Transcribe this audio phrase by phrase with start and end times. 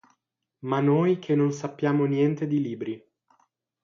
[0.61, 3.07] Ma noi che non sappiamo niente di libri.